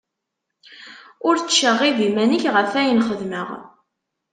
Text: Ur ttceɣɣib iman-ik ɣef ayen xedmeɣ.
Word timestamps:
Ur 1.27 1.35
ttceɣɣib 1.37 1.97
iman-ik 2.07 2.45
ɣef 2.55 2.71
ayen 2.79 3.03
xedmeɣ. 3.09 3.47